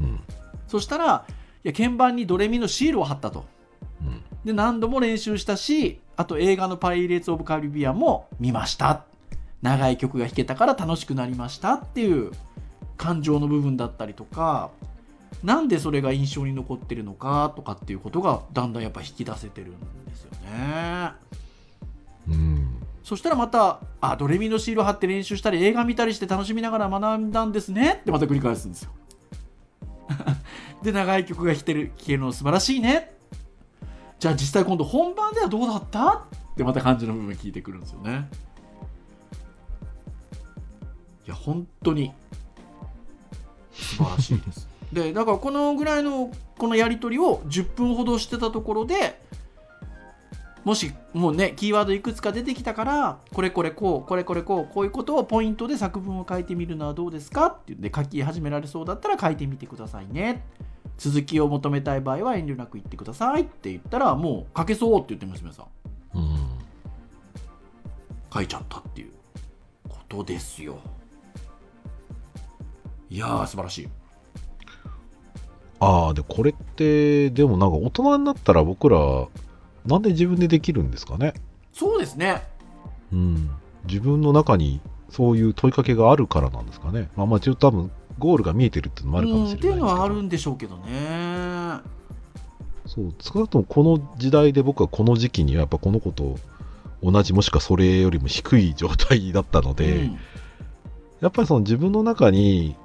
[0.00, 0.20] うん。
[0.66, 1.32] そしたらい
[1.66, 3.44] や鍵盤にドレミのシールを貼ったと
[4.02, 4.22] うん。
[4.44, 9.04] で何度も練習したしあと映画の「パイレーツ・オブ・カリビアン」も見ました
[9.62, 12.32] 長い曲が弾けたから楽しくなりましたっていう
[12.96, 14.70] 感情の部分だったりとか
[15.42, 21.12] なんでそれが印象に残ってるのかとかっていうことがだんだんやっぱ引き出せてるんですよね
[22.28, 22.76] うん。
[23.02, 28.90] そしたらまたあドレミのシールを貼って練習したり映画見たりして楽しみながら学んだんですねってまた繰り返すんですよ
[30.82, 33.14] で長い曲が弾ける弾けるの素晴らしいね。
[34.18, 36.12] じゃあ実際今度本番ではどうだった？
[36.18, 36.24] っ
[36.56, 38.28] てまた感じの部分聞いてくるんですよね。
[41.26, 42.12] いや本当に
[43.72, 44.68] 素晴らしいです。
[44.92, 49.20] でだからこのぐらいのこのやり取りを10分ほどしてたところで
[50.66, 60.44] もしもうねキーワードいくつか出てきたからこれこれこうこれこれこうこういうことをポイントで作文を書いてみるのはどうですかってで書き始められそうだったら書いてみてくださいね。
[60.98, 66.48] 続きを求めたい場合は遠慮なく言ってくださいって言ったらもう書けそうって言って娘さんうん。
[68.34, 69.12] 書いちゃったっていう
[69.88, 70.78] ことですよ。
[73.08, 73.88] いやー素晴らしい。
[75.78, 79.28] ああ、で、これって、でもなんか大人になったら僕ら、
[79.86, 81.34] なんで自分でできるんですかね？
[81.72, 82.42] そうですね
[83.12, 83.50] うん。
[83.86, 87.08] 自分の中にそういう問いかけがあるからなんですかね？
[87.16, 89.74] まあまあ、ちょっと多分、ゴールが見えてるっていうのもあるかもしれないですけど。
[89.74, 91.80] うんっていうのはあるんでしょうけどね
[92.86, 96.36] そう、少なくともこの時代で僕はこの時期にはやっぱこの子と
[97.02, 100.18] 同じもしくはそれよりも低い状態だったので、うん
[101.18, 102.76] やっぱりその自分の中に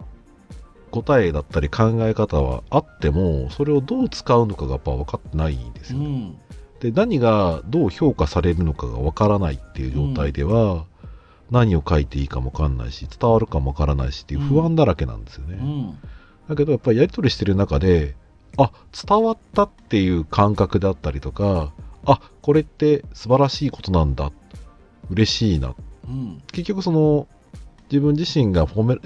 [0.90, 6.06] 答えだったり考え方はあっても、それをどう使うのかがやっぱ分かってないんですよね。
[6.06, 6.38] うん
[6.82, 10.86] で、何がどう評価されるのかが分からないっていう状態では、
[11.52, 15.58] 何を書いていいかも分かんないし、伝わるかも分からないしっていう不安だらけなんですよね。
[15.62, 15.98] うん
[16.50, 18.16] だけどやっぱりやり取りしてる中で、
[18.58, 18.72] あ、
[19.08, 21.72] 伝わったっていう感覚だったりとか、
[22.04, 24.32] あ、これって素晴らしいことなんだ。
[25.10, 25.76] 嬉しいな。
[26.06, 27.28] うん結局その、
[27.92, 28.98] 自分自身が褒め、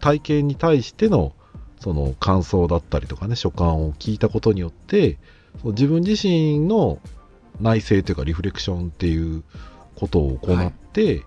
[0.00, 1.32] 体験に対しての、
[1.80, 5.18] その感想だったりとかね、所感を聞いたことによって、
[5.64, 6.98] 自分自身の
[7.62, 9.42] 内省というかリフレクションっていう
[9.94, 11.22] ことを行って、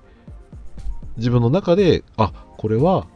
[1.17, 3.07] 自分の中で、あ、これは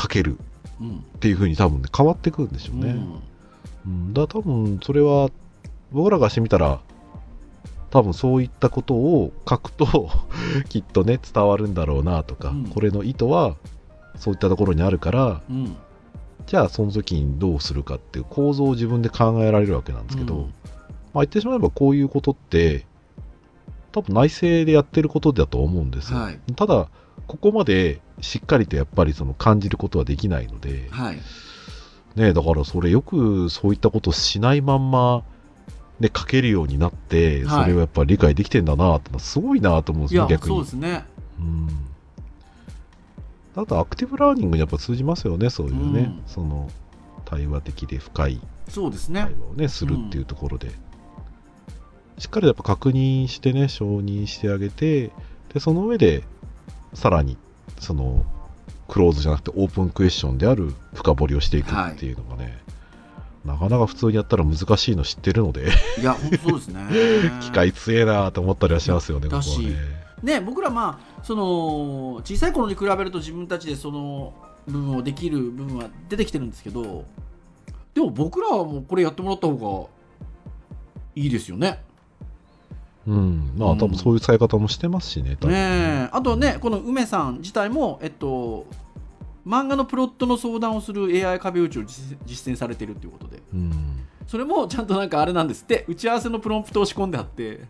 [0.00, 0.38] 書ける。
[0.80, 0.96] うん。
[0.98, 2.90] っていう風に多分ね変わってくるんでしょうね。
[2.90, 3.22] うん。
[3.84, 5.30] うん、だから多分それは
[5.90, 6.80] 僕らがしてみたら
[7.90, 10.08] 多分そういったことを書くと
[10.68, 12.64] きっとね伝わるんだろうなとか、うん。
[12.66, 13.56] これの意図は
[14.16, 15.76] そういったところにあるからうん。
[16.46, 20.54] じゃあその時にどうするかっていう構造を自分で考えられるわけなんですけど、うん
[21.14, 22.86] まあ言ってしまえばこういうことって
[23.92, 26.88] 多分内政でやってることだと思うんですよ、はいただ
[27.26, 31.18] ここまでしっかりとやっぱりその感じることはできないので、はい
[32.16, 35.22] ねだからそれよくそういったことしないまんま、
[36.00, 40.56] ね、書けるようになって、はいそれをやっぱり理解できてんだなってすごいなと思うんですよ、いや逆に。
[40.56, 41.04] そうですね
[41.38, 41.68] うん。
[43.54, 46.00] あとアクティブラーニングにやっぱ通じますよね、そういうね。
[46.00, 46.68] うんその、
[47.24, 50.70] 対話的で深いそうですね対話をね、するっていうところで。
[52.22, 55.10] しっかりやっぱ確認してね、承認してあげて、
[55.52, 56.22] で、その上で、
[56.94, 57.36] さらに、
[57.80, 58.24] その、
[58.86, 62.62] クローズじゃなくてオープンクエスチョンである深掘りをしていくっていうのがね、
[63.44, 65.66] なかなか普通にやったら難しいの知ってるので、
[66.00, 66.84] いや本当そうですね。
[67.42, 69.74] 機械強えなと思ったりはしますよね、ここはだしね。
[70.22, 74.32] ね僕らまあその小さい頃に比べると自分たちでその
[74.68, 77.04] 部分をできる部分は出てきてるんですけど
[77.94, 79.88] でも僕らはもうこれやってもらった方が
[81.16, 81.82] いいですよね
[83.06, 83.52] うん。
[83.56, 83.78] まあ、うん。
[83.78, 85.52] 多分そういう使い方もしてますしね、多分。
[85.52, 86.08] ねえ。
[86.12, 88.66] あとねこの梅さん自体もえっと
[89.46, 93.42] 漫画のプロットの相談をする AI 壁打ちを実実践されているということで。
[93.52, 94.06] うん。
[94.26, 95.64] それもちゃんとなんかあれなんです。
[95.64, 97.62] って打ち合わせのプロンプトを仕込んであって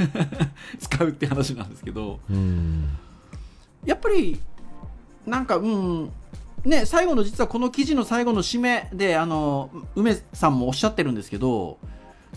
[0.78, 2.20] 使うって話なんですけど。
[2.30, 2.88] うん。
[3.84, 4.40] やっぱり
[5.26, 6.10] なんかうん。
[6.64, 11.78] ね最後の実はこの記事の最後の締めであの梅さんもおっしゃってるんですけど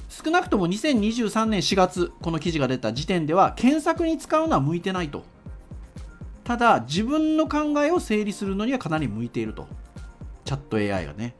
[0.09, 5.23] 少なくとも2023年4月この記事が出た時点では検索に使うのは向いてないと。
[6.43, 9.67] ただ自分の考えを整理するのにはかなり向いていると。
[10.45, 11.35] チャット AI がね。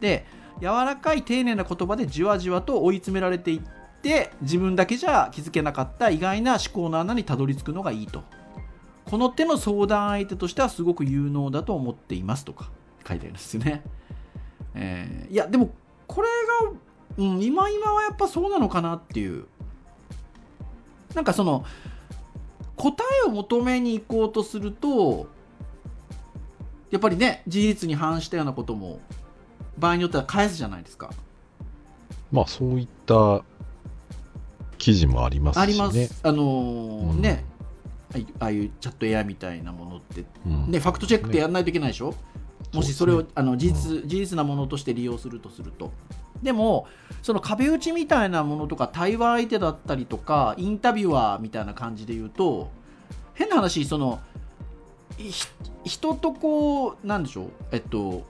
[0.00, 0.26] で
[0.60, 3.60] 柔らかい丁寧な言葉でじわじわと追い詰められていっ
[4.02, 8.24] て自分だけじゃ気づけなかった意外な思考の穴にたどり着くのがいいと。
[9.04, 12.70] この手の相談相手としてはすごく有能だと思っていますとか
[13.06, 13.82] 書いてあるんですよね、
[14.74, 15.70] えーいやでも
[16.06, 16.28] これ
[16.64, 16.72] が、
[17.18, 19.46] うん、今今はやっぱそうなのかなっていう。
[21.14, 21.64] なんかその
[22.76, 25.26] 答えを求めに行こうとすると
[26.90, 29.00] やっぱりね事実に反したようなことも
[29.78, 31.10] 場合によっては返すじゃないですか。
[32.30, 33.42] まあそういった
[34.76, 35.62] 記事もありますしね。
[35.62, 37.20] あります、あのーうん。
[37.20, 37.44] ね。
[38.38, 40.70] ああいうチャット AI みたいなものって、うん。
[40.70, 42.14] ね、ファクトチェックってやらないといけないでしょ、
[42.72, 45.92] もしそれを、あの事実事実なものとして利用するとすると
[46.42, 46.86] でも
[47.22, 52.70] その壁打ちみたいなものとか対話相手だったりとかインタビュアーみたいな感じで言うと
[53.34, 54.20] 変な話その
[55.84, 58.24] 人とこうなんでしょうえっと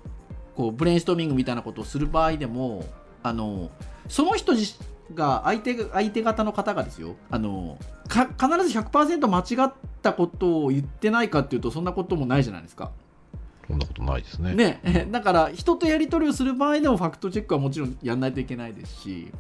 [0.57, 2.85] こうブレインストーミングみたいなことをする場合でも
[3.23, 3.71] あの
[4.09, 4.75] その人自
[5.15, 9.73] が相手相手方の方がですよあのか必ず100%間違っ
[10.03, 12.91] たことを言ってないかっていうとそんなこともないじゃないですか。
[13.69, 14.55] そんなことないですね。
[14.55, 19.31] ね、 だから人とやり取りをする場合でもファクトチェックはもちろんやんないといけないですし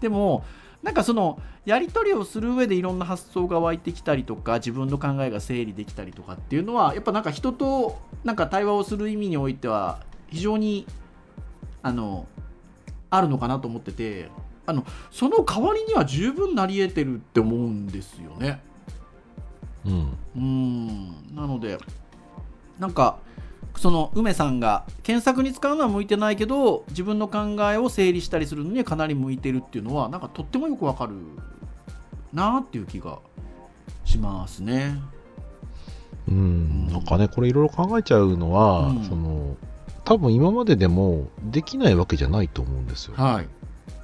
[0.00, 0.44] でも
[0.82, 10.86] なんかそのやり取りをする上でいろんな発想が湧いてきたりとか自分の考えが整理できたりとかっていうのはやっぱなんか人となんか対話をする意味においては非常に
[11.82, 12.26] あの
[13.10, 14.28] あるのかなと思ってて
[14.66, 18.60] あのその代わりには十分なり得てるって思うんですよね。
[19.84, 20.18] うん。
[20.36, 21.78] うーんなので
[22.78, 23.18] なんか
[23.76, 31.14] その梅さんが検索に使うのは向いてないけど自分の考えを整理したりするのにはかなり向いてるっていうのはなんかとってもよくわかる
[32.32, 33.18] なっていう気が
[34.04, 35.00] しますね。
[36.28, 36.88] うん。
[36.88, 39.56] なんかね、これいろいろ考えちゃうのは、うんその、
[40.04, 43.14] 多分今まででもできないわけじゃないと思うんですよ。
[43.16, 43.48] はい。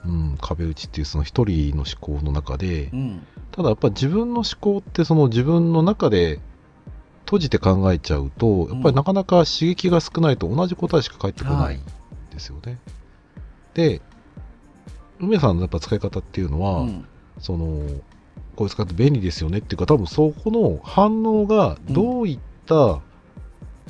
[0.07, 3.26] うん、壁打ちっていうその一人の思考の中でう、ん。
[3.50, 6.38] ただやっぱ自分の思考ってその自分の中で
[7.28, 11.80] 閉じて考えちゃうと、やっぱりなかなか刺激が少ないと同じ答えしか返ってこないん
[12.32, 12.78] ですよね。
[13.74, 14.00] で、
[15.20, 17.04] 梅さんのやっぱ使い方っていうのは、うん。
[17.38, 17.82] その、
[18.56, 23.00] これ使って便利ですよねっていうか、多分そこの反応がどういった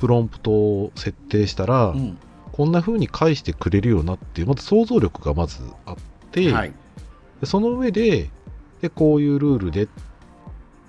[0.00, 2.18] プロンプトを設定したら、うん。
[2.52, 5.96] こんな風に返してくれるよなっていう、まず想像力がまずあっ
[6.32, 6.72] て、はい。
[7.40, 8.30] でその上で
[8.80, 9.90] で、こういうルールで、で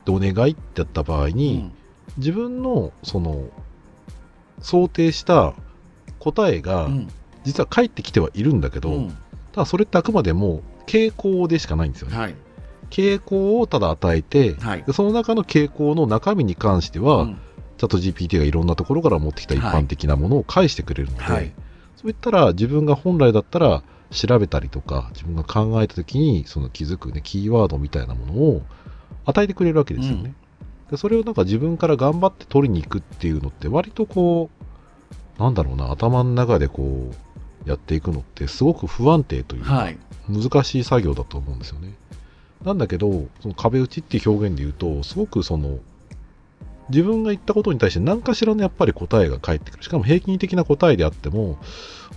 [0.07, 1.71] お願いってやった場合に、
[2.19, 3.49] 自分のその
[4.62, 5.53] 想定した
[6.19, 7.08] 答えがうん
[7.45, 9.17] 実は返ってきてはいるんだけど、うん
[9.51, 12.17] ただそれってあくまでも傾向でしかないんですよね。
[12.17, 12.36] はい。
[12.91, 14.84] 傾向をただ与えて、はい。
[14.84, 17.41] でその中の傾向の中身に関しては、うん
[17.79, 21.51] チャット GPT がいろんなところから持ってきた一般的なものを返してくれるので、はい
[21.95, 28.62] そういったら自分が本来だったら調べたりとか自分が考えた時にその気づく、ね、キーワードみたいなものを
[29.25, 30.34] 与えてくれるわけですよね。
[30.91, 34.49] でそれをなんか自分から頑張って取りに行くっていうのって割とこ
[35.38, 39.63] うなんだろうな頭の中でこうやっていくのってすごく不安定という。
[40.30, 41.93] 難しい作業だと思うんですよね。
[42.63, 45.80] なんだけど、その壁打ちっていう表現で言うと、すごくその、
[46.89, 49.84] 自分が言ったことに対して何かしらのやっぱり答えが返ってくる。
[49.84, 51.58] しかも平均的な答えであっても、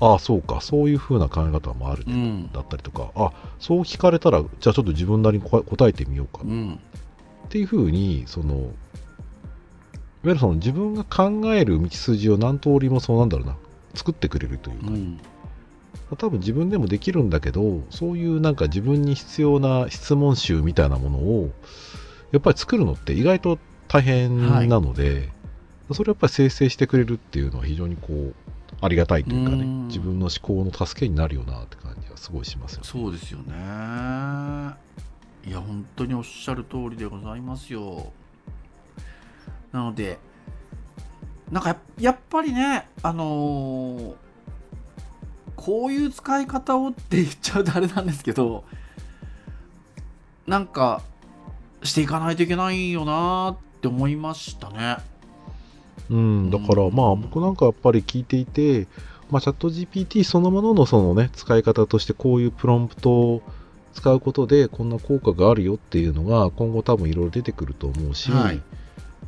[0.01, 2.53] ああ、そうか、そういう風な考え方もあるね、うん。
[2.53, 6.81] だったりとか、あそう聞かれたら、じゃあちょっと自分なりにこ答えてみようかうん。
[7.53, 8.71] っていう風に、その、いわ
[10.25, 13.59] ゆるその自分が考える道筋を何通りもそうなんだろうな、
[13.95, 15.21] 作ってくれるというか、うん。
[16.17, 21.51] 多分自分でもできるんだけどそういうなんか自分に必要な質問集みたいなものを
[22.33, 25.31] やっぱり作るのって意外と大変なので、
[25.93, 28.35] それをやっぱり生成してくれるっていうのは非常にこう
[28.81, 32.89] ありがたいというかねうん自分の思考の助けになるよなって感じはすごいしますよね。
[32.91, 33.53] そうですよね。
[35.45, 38.13] いや、本当におっしゃる通りでございますよ。
[39.73, 40.19] なので、
[41.51, 44.15] なんかややっぱりね、あのー
[45.55, 48.65] こういう使い方をって言っちゃうとあれなんですけど、
[50.45, 51.03] なんか、
[51.85, 54.97] していかないといけないよなって思いましたね。
[56.11, 58.89] うん、だからまあ僕なんかやっぱり聞いていて、
[59.31, 63.43] まあ、チャット GPT そのもののそのね使い方としてこういうプロンプトを
[63.93, 68.61] 使うことでこんな効果があるよっていうのが今後多分いろいろ出てくると思うし、はい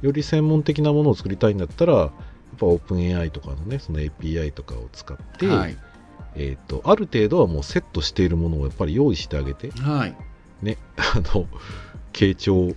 [0.02, 2.10] より専門的なものを作りたいんだったらやっ
[2.58, 5.78] ぱオープン AI とかのねその API とかを使って、はい。
[6.36, 10.16] えー、とある程度はもうセットしているものをやっぱり用意してあげてはい。
[10.62, 11.46] ねあの
[12.12, 12.74] 傾聴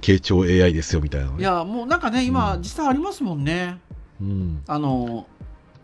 [0.00, 3.78] 傾聴 AI ですよみたいなのねいや、もうなんかね、今、うん実際ありますもんね。
[4.20, 5.26] うんあの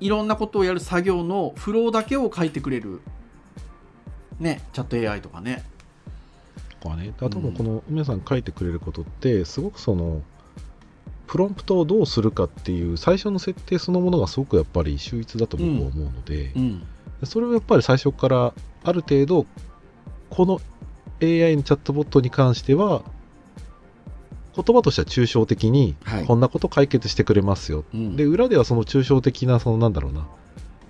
[0.00, 3.00] いろんなことをやる作業のフローだけを書いてくれる
[4.40, 5.64] ねチャット AI とかね。
[6.80, 7.12] とかね。
[7.20, 10.22] あともこの皆さん書いてくれることってすごくその
[11.26, 16.86] プロンプトをどうするかっていう最初の設定そのものがすごくやっぱり秀逸だと僕は思うので、うん。
[17.24, 19.46] それをやっぱり最初からある程度
[20.30, 20.60] この
[21.20, 23.02] AI のチャットボットに関しては
[24.54, 26.24] 言葉としては抽象的にはい。
[26.24, 28.16] こんなこと解決してくれますよ、うん。
[28.16, 30.26] で裏ではその抽象的なそのなんだろうな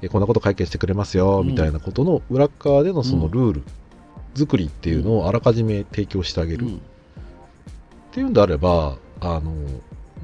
[0.03, 1.49] えこんなこと解決してくれますようん。
[1.49, 3.63] みたいなことの裏側でのそのルール
[4.35, 6.81] 作りっていうのをあらかじめ提供してあげる、っうん。
[8.13, 9.53] ていうんであればあの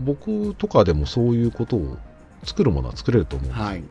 [0.00, 1.98] 僕とかでもそういうことを
[2.44, 3.84] 作るものは作れると思うんですよ、はい。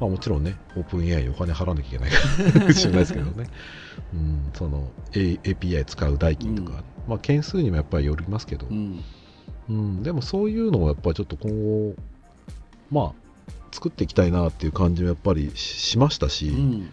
[0.00, 3.48] まあ、もちろんね、オープン AI にお金払わなきゃいけないかもしれないですけどね、
[4.12, 9.02] うん、その、A、API 使う代金とか、まあ、件数にもやっぱりよりますけど、うん。
[9.68, 11.94] うん、でもそういうのをやっぱりちょっと今後、
[12.90, 13.25] まあ、
[13.76, 16.90] 作っていきたいなっていう感じはやっぱりししましたし、うん。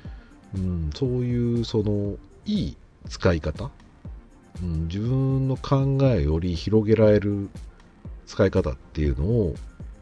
[0.54, 2.78] うん、そういうそのいい
[3.08, 3.72] 使い方、
[4.62, 7.50] うん、自分の考えより広げられる
[8.28, 9.56] 使い方っていうのを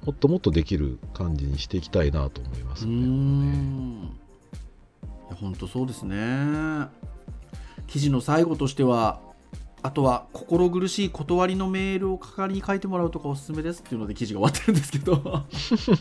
[0.06, 2.94] もっともっとできる感じにしていきたいなと思いますね。
[2.96, 4.04] ん。
[4.04, 4.08] い
[5.30, 6.88] や本当そうですね。
[7.86, 9.22] 記事の最後としては
[9.84, 15.44] あとは心苦しい断りのメールを係に書いてもらうとかおすすめですっていうので記事が終わってるんですけど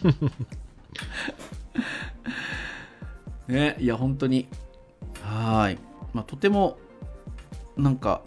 [3.48, 4.48] ねいや本当に。
[5.22, 5.78] はい、
[6.12, 6.78] まあ、とても
[7.76, 8.22] なんか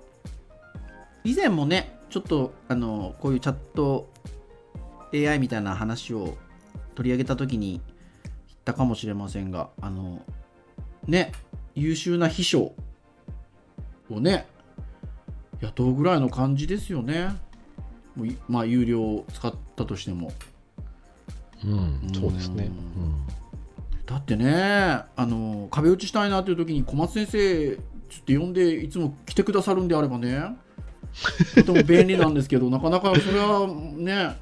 [1.23, 4.09] 以前もねちょっとあのこういうチャット
[5.13, 6.37] AI みたいな話を
[6.95, 7.81] 取り上げた時に
[8.47, 10.21] 言ったかもしれませんがあの
[11.07, 11.31] ね
[11.75, 12.73] 優秀な秘書
[14.09, 14.45] をね
[15.61, 17.29] 雇うぐらいの感じですよね。
[18.47, 20.31] まあ有料を使ったとしても。
[21.65, 22.69] うん、そうですね。
[24.05, 27.79] だってねあの壁打ちしたいなという時に小松先生ちょっ
[28.35, 30.57] と呼んでいつも来てくださるんであればね。
[31.55, 34.35] とても便利なんですけどなかなかそれはね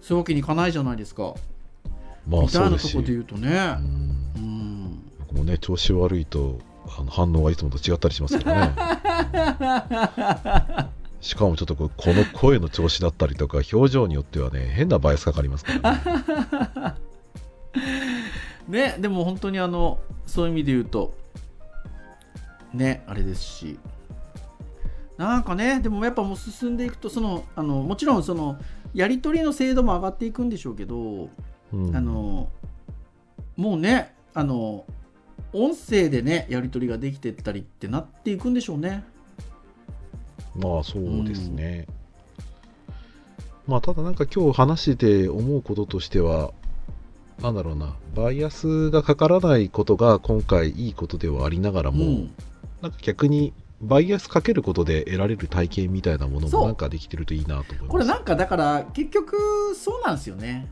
[0.00, 1.34] そういうわけにいかないじゃないですか。
[2.28, 3.76] まあみたいうなとこで言うとね。
[3.78, 3.86] うん。
[4.36, 4.98] うん。
[5.20, 6.58] 僕もね、調子悪いと
[6.98, 8.74] あの反応がいつもと違ったりしますけどね。
[11.20, 16.94] しかもちょっとこの声の調子だったりとか表情によってはね変なバイアスかかりますからね。
[18.68, 21.14] ねでも本当にあのそういう意味で言うと
[22.72, 23.78] ねあれですし。
[25.18, 28.58] なんかねでもやっぱもう進んでいくとそのあのもちろんその
[28.94, 31.28] やり取りの精度も上がっていくんでしょうけど、
[31.74, 31.94] うん。
[31.94, 32.48] あの
[33.56, 34.86] もうねあの
[35.52, 39.04] 音声でねやり取りができてったりってなっていくんでしょうね。
[40.60, 41.86] まあそうですね、
[43.66, 46.52] まあただなんか今日話して思うこととしては
[47.42, 47.94] なんだろうな。
[48.14, 52.34] バイアスがかからないことが今回いいことではありながらも、うん。
[52.82, 57.88] なんか逆にバイアスかけることで得られる体験みたいなものもなんかできてるといいなと思います。
[57.88, 60.68] これなんかだから結局そうなんですよね。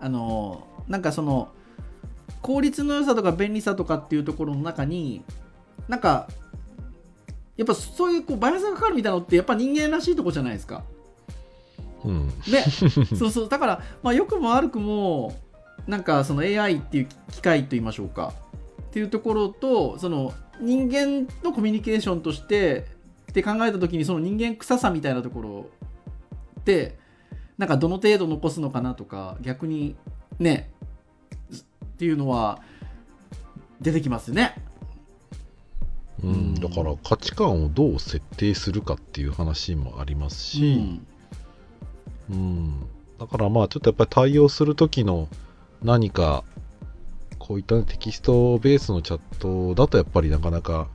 [0.00, 1.48] あのなんかその
[2.42, 5.22] 効率の良さとか便利さとかっていうところの中に
[5.88, 6.28] なんか
[7.60, 10.82] やっぱそういうこうバイアスがかかるみたいなのってやっぱ人間らしいとこじゃないですか。
[12.02, 12.64] うんね
[13.18, 15.38] そうそうだから、まあ、良くも悪くも
[15.86, 18.32] なんかその AI っていう機械と言いましょうか
[18.84, 22.86] っていうところとその人間のコミュニケーションとして
[23.30, 25.66] って考えた時にその人間臭さみたいなところ
[26.60, 26.96] って
[27.58, 29.96] なんかどの程度残すのかなとか逆に
[30.38, 30.70] ね
[31.54, 31.58] っ
[31.98, 32.62] ていうのは
[33.82, 34.54] 出てきますよね。
[36.22, 41.06] うん、だから価値観をどう設定するかっていう話もありますうし、ん。
[42.30, 42.86] うん、
[43.18, 45.28] だからまあちょっとやっぱり対応する時の
[45.82, 46.44] 何か
[47.38, 50.88] こういったテキストベースのチャットだとやっぱりなかなか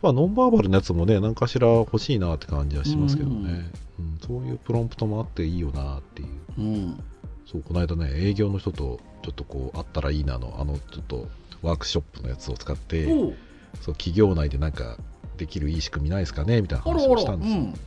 [0.00, 4.18] まあノンバーバルのやつもね何かしら欲しいなって感じはしますけどね、うん。
[4.26, 6.28] そういうプロンプトもあっていいよなっていう。
[6.58, 7.04] うん。
[7.46, 11.28] そうこの間ね営業の人とちょっとこうあったらいいなのあのちょっと
[11.60, 13.36] ワークショップのやつを使っておう
[13.80, 14.96] そう企業内でなんか
[15.36, 17.72] できるいい仕組みないですかねみたいな話をしたんですよ、うん。
[17.72, 17.78] そ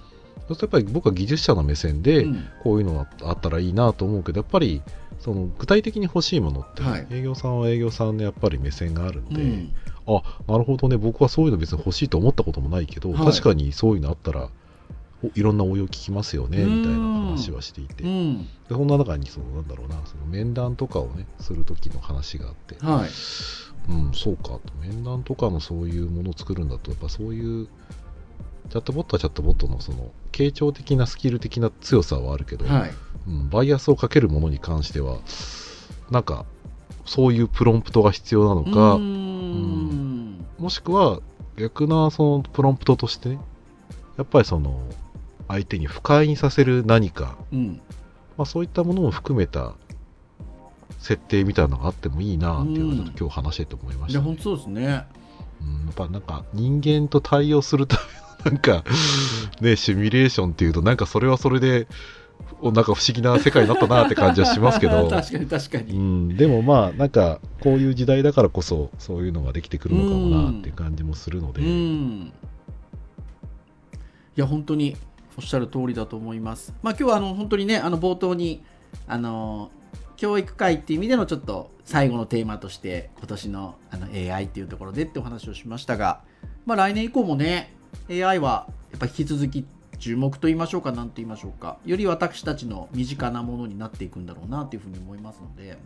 [0.49, 2.47] うするとやっぱり僕は技術者の目線で、うん。
[2.63, 4.81] こういうのがあったらいいなと思うけどやっぱり
[5.19, 7.07] その具体的に欲しいものって、はい。
[7.09, 9.73] 営業さんは営業さんのやっぱり目線があるので、うん。
[10.07, 13.25] あなるほどね僕はそういうの別に欲しいと思ったこともないけど、はい。
[13.25, 14.49] 確かにそういうのあったらお
[15.33, 16.77] いろんな応用聞きますよねうん。
[16.77, 18.43] みたいな話はしていて、うん。
[18.43, 23.09] でそんな中にそのなんだろうなその面談とかをねする時の話があって、はい。
[23.89, 24.61] うん、そうかと。
[24.79, 27.67] 面談とかのそういうものを作るんだとやっぱそういう
[28.69, 32.93] チャットボットはチャットボットのその傾聴的なスキル的な強さはあるけど、はい。
[33.27, 35.19] うん、バイアスをかけるものに関しては
[36.11, 36.45] なんか
[37.05, 40.45] そういうプロンプトが必要なのかうーん。
[40.57, 41.21] もしくは
[41.57, 43.39] 逆なそのプロンプトとしてね、
[44.17, 44.89] やっぱりその、
[45.47, 47.81] 相手に不快にさせる何か、うん。
[48.37, 49.75] まあ、そういったものも含めた
[50.99, 55.05] 設定みたいなのがあってもいいなっていうのはちょっと今日話してて思いました、ねいや本当そうですね。
[55.61, 57.97] うん、やっぱなんか人間と対応するた
[58.45, 58.83] めのなんか
[59.61, 61.87] ねシミュレーションっていうとなんかそれはそれで
[62.61, 65.07] おなんか不思議な世界になったなって感じはしますけど。
[65.09, 71.67] 確かに確かうに、ん、でもまあなんかこういう時代だからこそそういうのができてくるのかもなっていう感じもするので、うん。
[74.37, 74.97] いや本当に
[75.37, 76.73] おっしゃる通りだと思います。
[76.81, 78.63] まあ今日はあの本当にねあの冒頭に
[79.07, 79.69] あの
[80.17, 86.21] 教育会っていう意味でのちょっと最後のテーマとして今年のあの AI っていうところでってお話をしましたが、
[86.65, 87.73] まあ、来年以降もね
[88.09, 89.65] AI はやっぱ引き続き
[89.99, 95.77] 注目と言いましょうか何と言いましょうかより私たちの身近なものになっていくんだろうなというふうに思いますので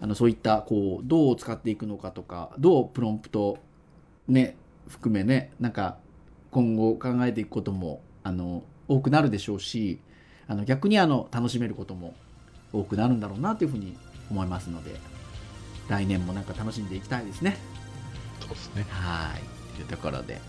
[0.00, 3.58] あのそういったこうどう使っていくのかとかどうプロンプト
[4.28, 4.56] ね
[4.88, 5.96] 含めねなんか
[6.50, 10.00] 今後考えていくこともあの多くなるでしょうし
[10.48, 12.14] あの逆にあの楽しめることも
[12.72, 13.96] 多くなるんだろうなというふうに
[14.30, 14.98] 思いますので
[15.88, 17.56] 来年もなんか楽しんでいきたいですね。
[18.40, 18.86] そうですね。
[18.88, 19.76] はい。
[19.76, 20.40] というところで。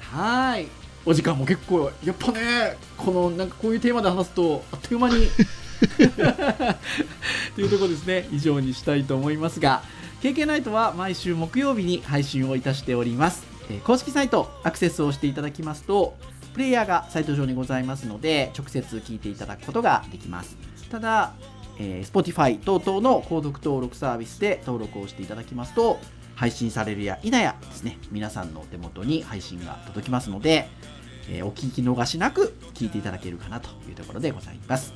[0.00, 0.66] はい。
[1.06, 5.28] お時間も結構やっぱねこのなんかこういうテーマで話すとあっという間に
[7.56, 8.28] というところですね。
[8.30, 9.82] 以上にしたいと思いますが
[10.22, 16.14] KK ナイトは毎週木曜日に配信をいたしております、えー公式サイトアクセスをしていただきますと
[16.52, 20.56] プレイヤーがサイト上にございますので直接聞いていただくことができます。
[20.90, 21.32] ただ、
[21.78, 25.98] えー Spotify 等々の購読登録サービスで登録をしていただきますと
[26.34, 30.68] 配信されるや否やですね皆さんのお手元に配信が届きますので、
[31.30, 34.94] えーお聞き逃しなく聞いていただけるかなというところでございます。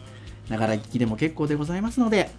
[0.49, 2.31] ながら聞きでも結構でございますので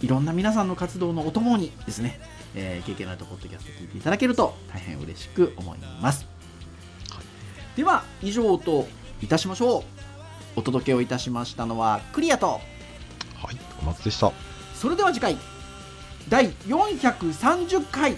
[0.00, 2.20] いろんな皆さんの活動のお供にですね、
[2.54, 6.26] えー、KK ナイトポッドキャスト聞いていただけると大変嬉しく思います、
[7.78, 8.88] では以上と
[9.22, 9.82] いたしましょう。
[10.56, 12.46] お届けをいたしましたのはクリアと。
[12.48, 12.58] は
[13.52, 14.32] いお松でした。
[14.74, 15.36] それでは次回
[16.28, 18.16] 第430回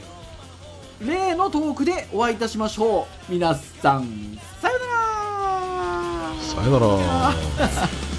[1.07, 3.33] 例のトークでお会いいたしましょう。
[3.33, 6.35] 皆さんさようなら。
[6.41, 8.01] さよなら